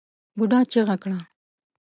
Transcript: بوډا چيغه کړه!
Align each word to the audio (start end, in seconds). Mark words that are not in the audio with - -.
بوډا 0.37 0.59
چيغه 0.71 0.95
کړه! 1.03 1.19